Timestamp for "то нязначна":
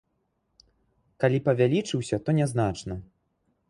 2.27-2.93